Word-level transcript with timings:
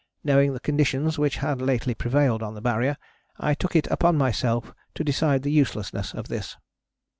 Knowing 0.23 0.51
the 0.51 0.59
conditions 0.59 1.19
which 1.19 1.35
had 1.45 1.61
lately 1.61 1.93
prevailed 1.93 2.41
on 2.41 2.55
the 2.55 2.59
Barrier, 2.61 2.97
I 3.37 3.53
took 3.53 3.75
it 3.75 3.85
upon 3.91 4.17
myself 4.17 4.73
to 4.95 5.03
decide 5.03 5.43
the 5.43 5.51
uselessness 5.51 6.15
of 6.15 6.27
this." 6.27 6.57